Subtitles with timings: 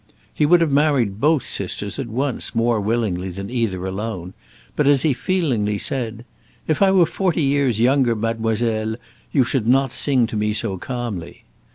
[0.33, 4.33] He would have married both sisters at once more willingly than either alone,
[4.75, 6.25] but as he feelingly said,
[6.67, 8.95] "If I were forty years younger, mademoiselle,
[9.31, 11.43] you should not sing to me so calmly."